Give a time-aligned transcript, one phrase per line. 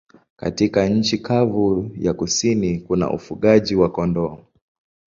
[0.37, 4.37] Katika nchi kavu ya kusini kuna ufugaji wa kondoo.